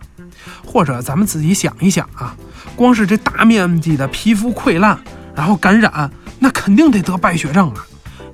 [0.66, 2.36] 或者咱们自己想一想啊，
[2.76, 5.00] 光是这大面积的皮肤溃烂，
[5.34, 7.88] 然后感染，那肯定得得败血症啊。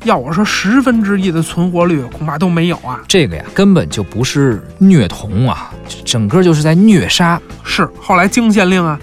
[0.03, 2.99] 要我说，十分之一的存活率恐怕都没有啊！
[3.07, 5.71] 这个呀，根本就不是虐童啊，
[6.03, 7.39] 整个就是在虐杀。
[7.63, 8.99] 是后来京县令啊，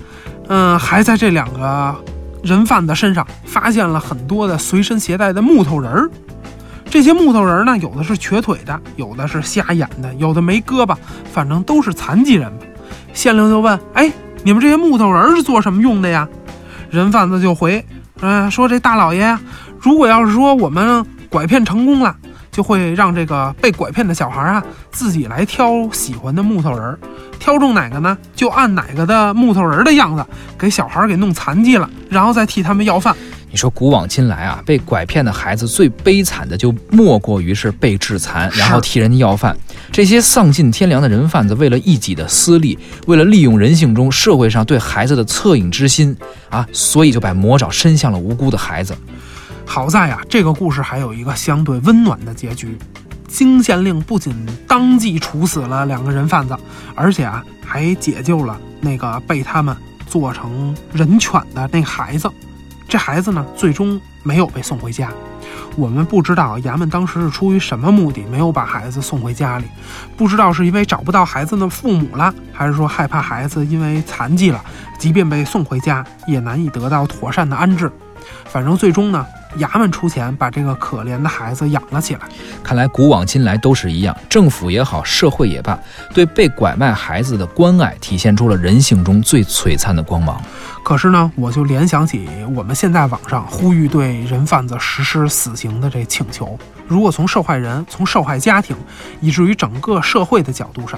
[0.49, 1.95] 嗯，还在这两个
[2.43, 6.11] 人贩子身上发现了很多的随身携带的木头人儿。
[6.91, 10.95] 这些木头人呢，有的是瘸腿的，有的是瞎眼的，有的没胳膊，
[11.33, 12.53] 反正都是残疾人。
[13.15, 16.29] 县令就问：“哎，你们这些木头人是做什么用的呀？”
[16.91, 17.83] 人贩子就回
[18.21, 19.41] ：“嗯，说这大老爷呀。”
[19.81, 22.15] 如果要是说我们拐骗成功了，
[22.53, 26.99] 就会让这个被拐骗的小孩啊自己来挑喜欢的木头人，
[27.39, 30.25] 挑中哪个呢，就按哪个的木头人的样子
[30.59, 33.17] 给小孩给弄残疾了，然后再替他们要饭。
[33.53, 39.57] 你说古往今来啊，被拐骗的孩子最悲惨的就莫过于是被致残，然后替人家要饭。
[39.91, 46.17] 这些丧尽天良的人贩子，为了一己的私利，为了利用人性中社会上对孩子的恻隐之心
[46.49, 48.95] 啊，所以就把魔爪伸向了无辜的孩子。
[49.71, 52.77] 好在呀，这个故事还有一个相对温暖的结局。
[53.29, 54.35] 京县令不仅
[54.67, 56.57] 当即处死了两个人贩子，
[56.97, 59.77] 而且啊，还解救了那个被他们
[60.09, 62.29] 做成人犬的那孩子。
[62.89, 65.09] 这孩子呢，最终没有被送回家。
[65.77, 69.67] 我们不知道衙门当时是出于什么目的没有把孩子送回家里，
[70.17, 74.61] 不知道是因为找不到孩子的父母了，还是说害怕孩子因为残疾了，
[74.99, 77.89] 即便被送回家也难以得到妥善的安置。
[78.45, 79.27] 反正最终呢。
[79.59, 82.21] 衙门出钱把这个可怜的孩子养了起来。
[82.63, 85.77] 看来古往今来都是一样，政府也好，社会也罢，
[86.15, 90.41] 对被拐卖孩子的关爱体现出了人性中最璀璨的光芒。
[90.85, 96.57] 可是呢，我就联想起我们现在网上呼吁对人贩子实施死刑的这请求。
[96.87, 98.77] 如果从受害人、从受害家庭，
[99.21, 100.97] 以至于整个社会的角度上，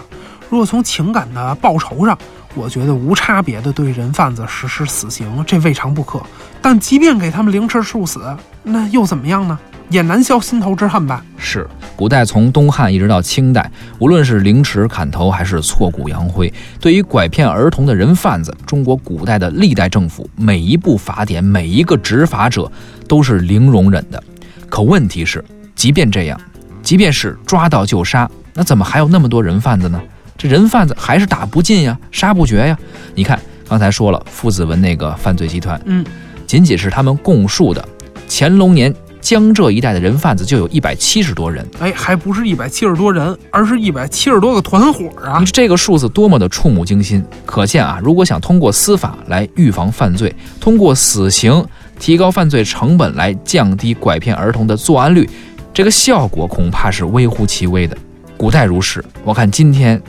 [0.53, 2.19] 如果从情感的报酬上，
[2.55, 6.21] 我觉得无差别的对人贩子实施死刑，这未尝不可。
[6.61, 8.21] 但即便给他们凌迟处死，
[8.63, 9.59] 那又怎么样呢？
[9.89, 11.25] 也难消心头之恨吧。
[11.39, 22.71] 是，古代从东汉一直到清代，无论是凌迟砍头还是挫骨扬灰，对于拐骗儿童的人贩子，中国古代的历代政府每一部法典、每一个执法者
[23.09, 24.23] 都是零容忍的。
[24.69, 25.43] 可问题是，
[25.75, 26.39] 即便这样，
[26.83, 29.99] 即便是抓到就杀，那怎么还有那么多人贩子呢？
[30.37, 32.77] 这人贩子还是打不尽呀，杀不绝呀。
[33.15, 36.05] 你看，刚才说了傅子文那个犯罪集团，嗯，
[36.47, 37.87] 仅仅是他们供述的
[38.29, 41.65] 乾隆年江浙一带的人贩子就有一百七十多人。
[41.79, 45.39] 哎，还不是一百七十多人，而是一百七十多个团伙啊！
[45.39, 47.25] 你这个数字多么的触目惊心！
[47.47, 51.65] 可见啊，如果想通过司法来预防犯罪，通过死刑
[52.01, 55.29] 提高犯罪成本来降低拐骗儿童的作案率，
[55.73, 57.97] 这个效果恐怕是微乎其微的。
[58.37, 60.03] 古代如是，我看今天。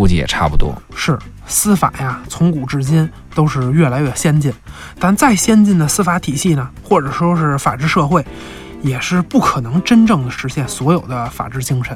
[0.00, 4.50] 估计也差不多是司法呀，从古至今都是越来越先进，
[4.98, 8.24] 但再先进的司法体系呢，或者说是法治社会，
[8.80, 11.94] 也是不可能真正的实现所有的法治精神。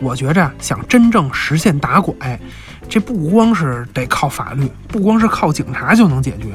[0.00, 2.40] 我觉着想真正实现打拐，
[2.88, 6.52] 这不光是得靠法律，不光是靠警察就能解决，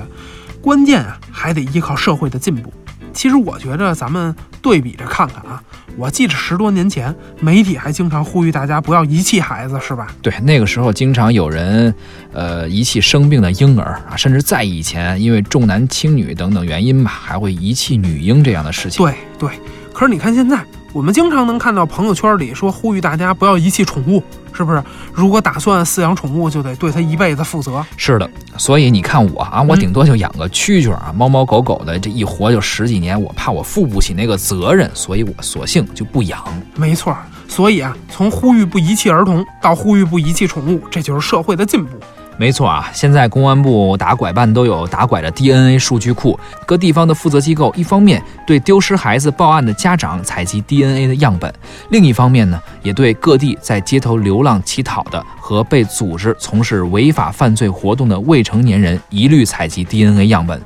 [0.61, 2.73] 关键啊还得依靠社会的进步。
[3.13, 5.61] 其实我觉着咱们对比着看看啊，
[5.95, 10.07] 我记得十多年前媒体还经常呼吁大家不要遗弃孩子，是吧？
[10.21, 11.93] 对，那个时候经常有人，
[12.33, 19.05] 呃，遗弃生病的婴儿啊，甚至在以前因为重男轻女等等原因吧，还会遗弃女婴这样的事情。
[19.05, 19.49] 对对，
[19.93, 20.59] 可是你看现在，
[20.93, 24.21] 我们经常能看到朋友圈里说呼吁大家不要遗弃宠物，
[24.53, 24.83] 是不是？
[25.11, 27.83] 如果打算饲养宠物，就得对它一辈子负责。
[27.97, 36.39] 是的，所以你看我啊，我嗯顶多就养个蛐蛐儿啊，猫猫狗狗的，这一活就十几年，我怕我负不起那个责任，所以我索性就不养。
[36.75, 37.17] 没错，
[37.47, 41.97] 所以啊，从呼吁不遗弃儿童到呼吁不遗弃宠物，这就是社会的进步。
[42.35, 51.53] 没错啊，现在公安部打拐办都有打拐的 DNA 数据库，各地方的负责机构一方面对丢失孩子报案的家长采集 DNA 的样本，
[51.89, 60.59] 另一方面呢，也对各地在街头流浪乞讨的和被组织从事违法犯罪活动的未成年人一律采集 DNA 样本，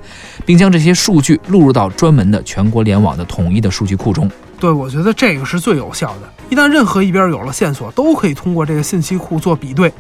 [0.45, 4.32] 并将这些数据录入到专门的全国联网的统一的数据库中。
[4.59, 6.34] 对，我觉得这个是最有效的。
[6.49, 9.91] 一旦任何一边有了线索，都可以通过这个信息库做比对。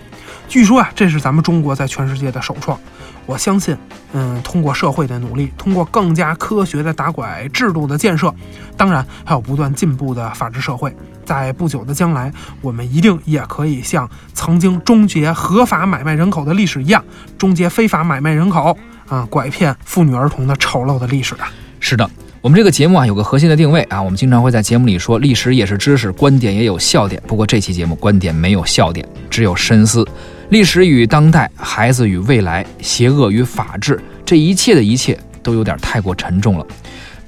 [0.47, 2.79] 据说啊，这是咱们中国在全世界的首创。
[3.25, 3.75] 我相信，
[4.13, 8.33] 嗯，通过社会的努力，通过更加科学的打拐制度的建设，
[8.77, 10.95] 当然还有不断进步的法治社会，
[11.25, 12.31] 在不久的将来，
[12.61, 17.03] 我们一定也可以像曾经终结合法买卖人口的历史一样，
[17.37, 18.77] 终结非法买卖人口
[19.09, 21.51] 啊，拐骗妇女儿童的丑陋的历史啊！
[21.81, 27.21] 是的，我们这个节目啊有个核心的定位啊，我们经常会在节目里说，历史也是知识，观点也有笑点。
[27.27, 30.07] 不过这期节目观点没有笑点，只有深思。
[30.49, 36.65] 历史与当代，孩子与未来，邪恶与法治，这一切的一切都有点太过沉重了。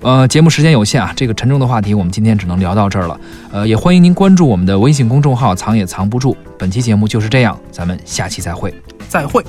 [0.01, 3.19] 呃，节目时间有限啊，这个沉重的话题我们今天只能聊到这儿了。
[3.51, 6.35] 呃，也欢迎您关注我们的微信公众号“藏也藏不住”。
[6.57, 8.73] 本期节目就是这样，咱们下期再会。
[9.09, 9.43] 再会。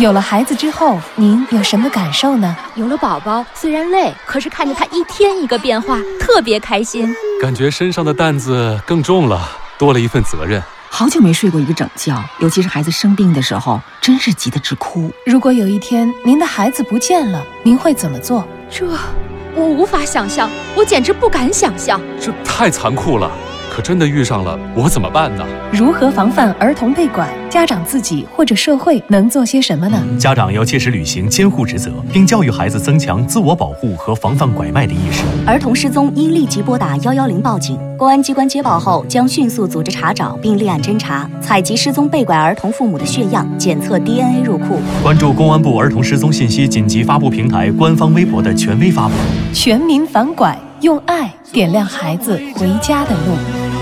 [0.00, 2.56] 有了孩子之后，您有什么感受呢？
[2.74, 7.14] 有了宝宝，虽然累，可是看着他一天一个变化，特别开心。
[7.38, 9.46] 感觉身上的担子更重了，
[9.76, 10.62] 多了一份责任。
[10.88, 15.12] 好久没睡过一个整觉，尤其是孩子生病的时候，真是急得直哭。
[15.26, 18.48] 如果有一天您的孩子不见了，您会怎么做？
[18.70, 18.86] 这，
[19.54, 22.00] 我无法想象，我简直不敢想象。
[22.18, 23.30] 这太残酷了，
[23.80, 25.46] 可真的遇上了，我怎么办呢？
[25.72, 27.26] 如何防范儿童被拐？
[27.48, 29.98] 家长自己或者社会能做些什么呢？
[30.18, 35.22] 家长要切实履行监护职责，并教育孩子增强自我保护和防范拐卖的意识。
[35.46, 44.80] 儿童失踪应立即拨打幺幺零报警，公安机关接报后将迅速组织查找并立案侦查，采集失踪被拐儿童父母的血样，检测 DNA 入库。
[45.02, 49.12] 关注公安部儿童失踪信息紧急发布平台官方微博的权威发布。
[49.52, 53.79] 全民反拐，用爱点亮孩子回家的路。